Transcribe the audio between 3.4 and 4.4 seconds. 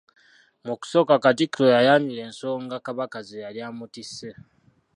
yali amutisse.